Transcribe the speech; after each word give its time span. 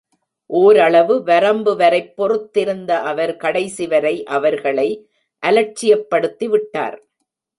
ஓரளவு 0.45 1.23
வரம்பு 1.23 1.75
வரைப் 1.75 2.13
பொறுத்திருந்த 2.17 2.91
அவர், 2.91 3.35
கடைசிவரை 3.35 4.23
அவர்களை 4.23 5.09
அலட்சியப்படுத்தி 5.43 6.45
விட்டார். 6.45 6.97